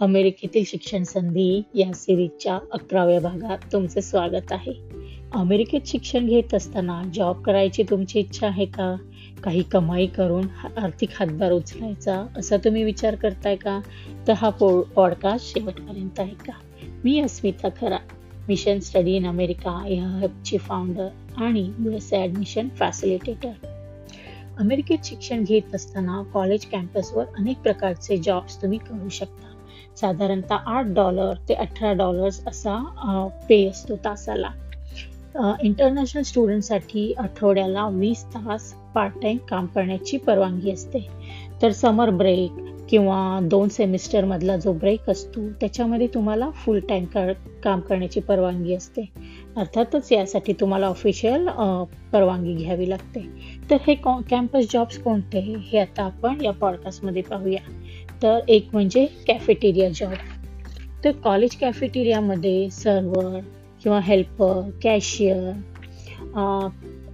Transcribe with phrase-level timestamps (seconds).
[0.00, 4.72] अमेरिकेतील शिक्षण संधी या सिरीजच्या अकराव्या भागात तुमचे स्वागत आहे.
[5.32, 8.96] अमेरिकेत शिक्षण घेत असताना जॉब करायची तुमची इच्छा आहे का?
[9.44, 10.44] काही कमाई करून
[10.76, 13.80] आर्थिक हातभार उचलायचा असा तुम्ही विचार करताय का?
[14.28, 16.52] तर हा पो पॉडकास्ट शेवटपर्यंत आहे का?
[17.04, 17.98] मी अस्मिता खरा
[18.48, 23.52] मिशन स्टडी इन अमेरिका या हबची फाउंडर आणि यू एस ॲडमिशन फॅसिलिटेटर
[24.58, 29.46] अमेरिकेत शिक्षण घेत असताना कॉलेज कॅम्पसवर अनेक प्रकारचे जॉब्स तुम्ही करू शकता.
[30.00, 34.50] साधारणतः आठ डॉलर ते अठरा डॉलर्स असा पे असतो तासाला.
[35.62, 41.06] इंटरनॅशनल स्टुडंटसाठी आठवड्याला वीस तास पार्ट टाईम काम करण्याची परवानगी असते.
[41.62, 42.50] तर समर ब्रेक
[42.90, 47.32] किंवा दोन सेमिस्टरमधला जो ब्रेक असतो त्याच्यामध्ये तुम्हाला फुल टाईम कर
[47.64, 49.08] काम करण्याची परवानगी असते.
[49.56, 51.48] अर्थातच यासाठी तुम्हाला ऑफिशियल
[52.12, 53.24] परवानगी घ्यावी लागते.
[53.70, 53.94] तर हे
[54.30, 55.40] कॅम्पस जॉब्स कोणते?
[55.62, 57.60] हे आता आपण या पॉडकास्टमध्ये पाहूया.
[58.22, 60.14] तर एक म्हणजे कॅफेटेरिया जॉब
[61.04, 63.38] तर कॉलेज कॅफेटेरियामध्ये सर्वर
[63.82, 65.52] किंवा हेल्पर कॅशियर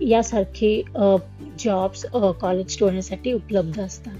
[0.01, 0.83] यासारखे
[1.59, 2.05] जॉब्स
[2.41, 4.17] कॉलेज स्टुडंटसाठी उपलब्ध असतात.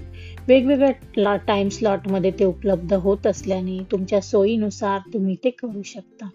[0.47, 6.29] वेगवेगळ्या टाईम स्लॉटमध्ये ते उपलब्ध होत असल्याने तुमच्या सोयीनुसार तुम्ही ते करू शकता.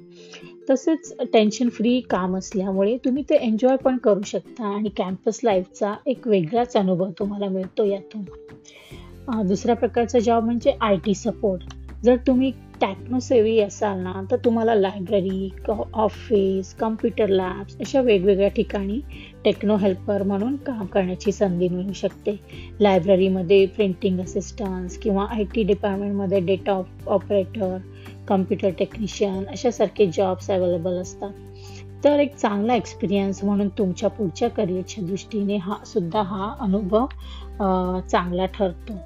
[0.70, 6.28] तसेच टेन्शन फ्री काम असल्यामुळे तुम्ही ते एन्जॉय पण करू शकता आणि कॅम्पस लाईफचा एक
[6.28, 8.22] वेगळाच अनुभव तुम्हाला मिळतो यातून.
[9.28, 11.62] दुसऱ्या प्रकारचा जॉब म्हणजे आय टी सपोर्ट
[12.02, 15.48] जर तुम्ही टेक्नोसेवी असाल ना तर तुम्हाला लायब्ररी
[15.94, 19.00] ऑफिस कम्प्युटर लॅब्स अशा वेगवेगळ्या ठिकाणी
[19.44, 22.36] टेक्नो हेल्पर म्हणून काम करण्याची संधी मिळू शकते.
[22.80, 27.76] लायब्ररीमध्ये प्रिंटिंग असिस्टन्स किंवा आय टी डिपार्टमेंटमध्ये डेटा ऑपरेटर
[28.28, 31.32] कम्प्युटर टेक्निशियन अशासारखे जॉब्स अवेलेबल असतात.
[32.04, 37.06] तर एक चांगला एक्सपिरियन्स म्हणून तुमच्या पुढच्या करिअरच्या दृष्टीने हा सुद्धा हा अनुभव
[38.02, 38.98] चांगला ठरतो.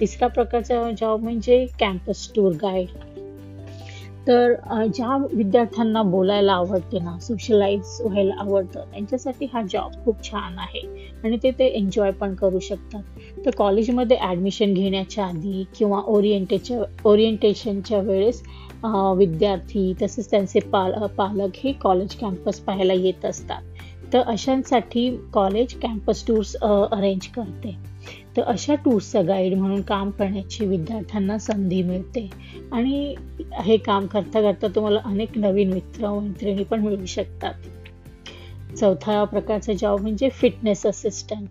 [0.00, 2.88] तिसरा प्रकारचा जॉब म्हणजे कॅम्पस टूर गाईड
[4.26, 4.52] तर
[4.94, 10.80] ज्या विद्यार्थ्यांना बोलायला आवडते ना सोशलाइज व्हायला आवडतं त्यांच्यासाठी हा जॉब खूप छान आहे.
[11.24, 13.02] आणि ते ते एन्जॉय पण करू शकतात.
[13.46, 18.42] तर कॉलेजमध्ये ॲडमिशन घेण्याच्या आधी किंवा ओरिएंटेच्या ओरिएंटेशनच्या वेळेस
[19.16, 23.62] विद्यार्थी तसेच त्यांचे पाल पालक हे कॉलेज कॅम्पस पाहायला येत असतात.
[24.12, 27.76] तर अशांसाठी कॉलेज कॅम्पस टूर्स अरेंज करते.
[28.36, 32.30] तर अशा टूर्सचा गाईड म्हणून काम करण्याची विद्यार्थ्यांना संधी मिळते.
[32.72, 33.14] आणि
[33.62, 37.54] हे काम करता करता तुम्हाला अनेक नवीन मित्र मैत्रिणी पण मिळू शकतात.
[38.76, 41.48] चौथा प्रकारचा जॉब म्हणजे फिटनेस असिस्टंट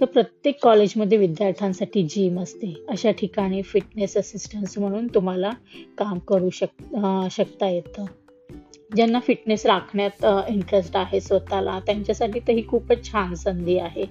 [0.00, 2.74] तर प्रत्येक कॉलेजमध्ये विद्यार्थ्यांसाठी जिम असते.
[2.88, 5.50] अशा ठिकाणी फिटनेस असिस्टंट म्हणून तुम्हाला
[5.98, 6.96] काम करू शक
[7.30, 8.04] शकता येतं.
[8.96, 14.04] ज्यांना फिटनेस राखण्यात इंटरेस्ट आहे स्वतःला त्यांच्यासाठी तर ही खूपच छान संधी आहे.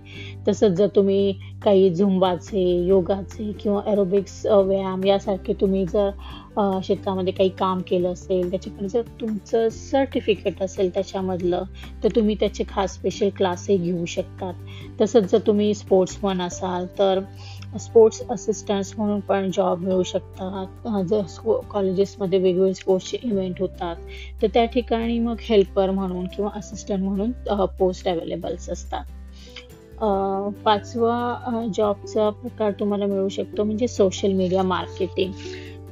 [0.47, 1.33] तसंच जर तुम्ही
[1.63, 6.09] काही झुंबाचे योगाचे किंवा एरोबिक्स व्यायाम यासारखे तुम्ही जर
[6.57, 11.63] क्षेत्रामध्ये काही काम केलं असेल त्याच्याकडे जर तुमचं सर्टिफिकेट असेल त्याच्यामधलं
[12.03, 14.53] तर तुम्ही त्याचे खास स्पेशल क्लासही घेऊ शकतात.
[15.01, 17.19] तसंच जर तुम्ही स्पोर्ट्समन असाल तर
[17.73, 20.87] स्पोर्ट्स असिस्टंट्स म्हणून पण जॉब मिळू शकतात.
[21.09, 23.95] जर स्पो कॉलेजेसमध्ये वेगवेगळे स्पोर्ट्सचे इव्हेंट होतात
[24.41, 27.31] तर त्या ठिकाणी मग हेल्पर म्हणून किंवा असिस्टंट म्हणून
[27.79, 29.03] पोस्ट अवेलेबल्स असतात.
[30.65, 35.31] पाचवा जॉबचा प्रकार तुम्हाला मिळू शकतो म्हणजे सोशल मीडिया मार्केटिंग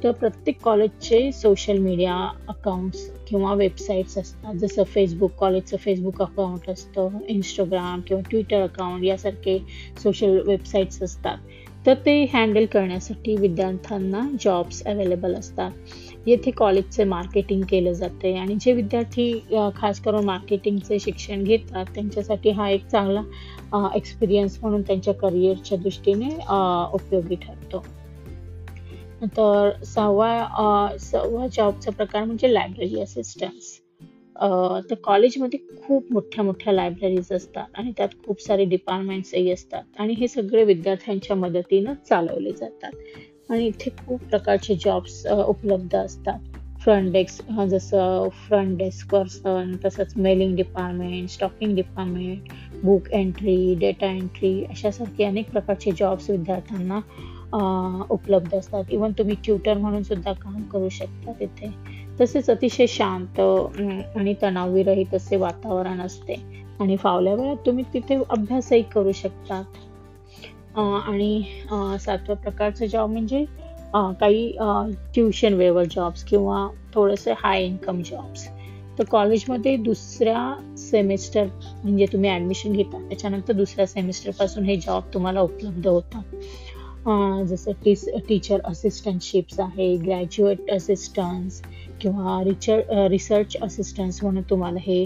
[0.02, 2.14] तर प्रत्येक कॉलेजचे सोशल मीडिया
[2.48, 4.54] अकाउंट्स किंवा वेबसाईट्स असतात.
[4.54, 9.58] जसं फेसबुक कॉलेजचं फेसबुक अकाउंट असतं इंस्टाग्राम किंवा ट्विटर अकाउंट यासारखे
[10.02, 11.36] सोशल वेबसाईट्स असतात.
[11.86, 15.70] तर ते हँडल करण्यासाठी विद्यार्थ्यांना जॉब्स अवेलेबल असतात.
[16.26, 19.32] येथे कॉलेजचे मार्केटिंग केलं जाते आणि जे विद्यार्थी
[19.76, 26.28] खास करून मार्केटिंगचे शिक्षण घेतात त्यांच्यासाठी हा एक चांगला एक्सपिरियन्स म्हणून त्यांच्या करिअरच्या दृष्टीने
[26.92, 27.84] उपयोगी ठरतो.
[29.28, 33.78] तर सहावा सहावा जॉबचा प्रकार म्हणजे लायब्ररी असिस्टन्स
[34.40, 39.82] तर कॉलेजमध्ये खूप मोठ्या मोठ्या लायब्ररीज असतात आणि त्यात खूप सारे डिपार्टमेंट्सही असतात.
[39.98, 42.92] आणि हे सगळे विद्यार्थ्यांच्या मदतीनं चालवले जातात.
[43.50, 46.38] आणि इथे खूप प्रकारचे जॉब्स उपलब्ध असतात.
[46.82, 52.48] फ्रंट डेस्क जसं फ्रंट डेस्क पर्सन तसंच mailing department stocking department
[52.82, 57.00] book entry data entry अशासारखे अनेक प्रकारचे जॉब्स विद्यार्थ्यांना
[58.10, 58.84] उपलब्ध असतात.
[58.90, 61.70] इवन तुम्ही ट्युटर म्हणून सुद्धा काम करू शकता तिथे.
[62.20, 66.34] तसेच अतिशय शांत आणि तणावविरहित असे वातावरण असते.
[66.80, 71.42] आणि फावल्या वेळात तुम्ही तिथे अभ्यासही करू शकतात आणि
[72.00, 73.44] सातव्या प्रकारचा जॉब म्हणजे
[74.20, 74.50] काही
[75.14, 78.46] ट्युशन वेवर जॉब्स किंवा थोडेसे हाय इन्कम जॉब्स
[78.98, 81.46] तर कॉलेजमध्ये दुसऱ्या सेमिस्टर
[81.84, 86.34] म्हणजे तुम्ही ॲडमिशन घेता त्याच्यानंतर दुसऱ्या सेमिस्टरपासून हे जॉब तुम्हाला उपलब्ध होतात
[87.06, 91.60] जसं टीस टीचर असिस्टंटशिप्स आहे ग्रॅज्युएट असिस्टन्स
[92.00, 92.80] किंवा रिचर
[93.10, 95.04] रिसर्च असिस्टन्स म्हणून तुम्हाला हे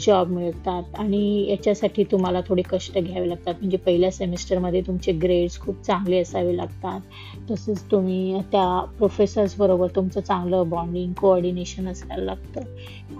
[0.00, 0.82] जॉब मिळतात.
[0.98, 3.54] आणि याच्यासाठी तुम्हाला थोडे कष्ट घ्यावे लागतात.
[3.54, 7.00] म्हणजे पहिल्या सेमिस्टरमध्ये तुमचे ग्रेड्स खूप चांगले असावे लागतात.
[7.50, 8.66] तसेच तुम्ही त्या
[8.98, 12.60] प्रोफेसर्सबरोबर तुमचं चांगलं बॉन्डिंग कोऑर्डिनेशन असायला लागतं.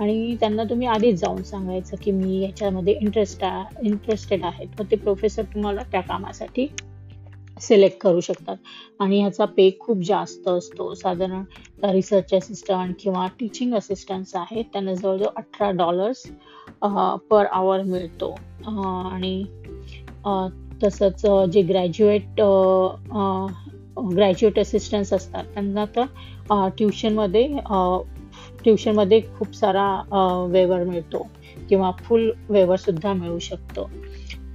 [0.00, 3.44] आणि त्यांना तुम्ही आधीच जाऊन सांगायचं की मी याच्यामध्ये इंटरेस्ट
[3.85, 4.67] इंटरेस्टेड आहे.
[4.79, 6.67] तर ते प्रोफेसर तुम्हाला त्या कामासाठी
[7.60, 8.56] सिलेक्ट करू शकतात.
[9.00, 10.92] आणि ह्याचा पे खूप जास्त असतो.
[10.94, 11.44] साधारण
[11.84, 16.22] रिसर्च असिस्टंट किंवा टीचिंग असिस्टंट्स आहेत त्यांना जवळजवळ अठरा डॉलर्स
[17.30, 18.34] पर आवर मिळतो.
[19.10, 19.44] आणि
[20.82, 22.40] तसंच जे ग्रॅज्युएट
[24.16, 27.46] ग्रॅज्युएट असिस्टंट्स असतात त्यांना तर ट्युशनमध्ये
[28.64, 31.26] ट्युशनमध्ये खूप सारा वेवर मिळतो.
[31.68, 33.90] किंवा फुल वेवरसुद्धा मिळू शकतो.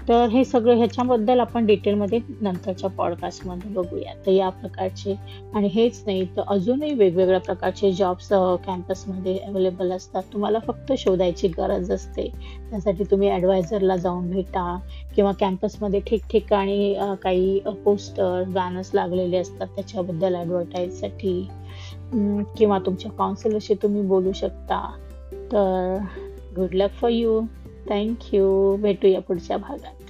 [0.10, 5.14] तर हे सगळं ह्याच्याबद्दल आपण डिटेलमध्ये नंतरच्या पॉडकास्टमध्ये बघूया तर या प्रकारचे
[5.56, 8.28] आणि हेच नाही तर अजूनही वेगवेगळ्या प्रकारचे जॉब्स
[8.66, 10.24] कॅम्पसमध्ये अवेलेबल असतात.
[10.34, 12.28] तुम्हाला फक्त शोधायची गरज असते.
[12.70, 14.78] त्यासाठी तुम्ही ॲडवायझरला जाऊन भेटा
[15.16, 16.94] किंवा कॅम्पसमध्ये ठिकठिकाणी
[17.24, 21.42] काही पोस्टर बॅनर्स लागलेले असतात त्याच्याबद्दल ॲडव्हर्टाईजसाठी
[22.58, 24.86] किंवा तुमच्या काउन्सिलरशी तुम्ही बोलू शकता.
[25.52, 25.98] तर
[26.56, 27.42] good luck for you
[27.90, 30.05] thank you भेटूया पुढच्या भागात.